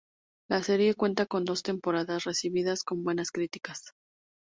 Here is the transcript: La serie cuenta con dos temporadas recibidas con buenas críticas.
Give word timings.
La 0.49 0.63
serie 0.63 0.95
cuenta 0.95 1.27
con 1.27 1.45
dos 1.45 1.61
temporadas 1.61 2.23
recibidas 2.23 2.83
con 2.83 3.03
buenas 3.03 3.29
críticas. 3.29 3.93